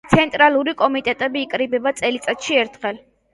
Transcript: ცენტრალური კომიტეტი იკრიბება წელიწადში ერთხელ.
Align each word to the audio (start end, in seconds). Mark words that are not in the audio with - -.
ცენტრალური 0.11 0.71
კომიტეტი 0.79 1.29
იკრიბება 1.43 1.93
წელიწადში 2.01 2.59
ერთხელ. 2.63 3.01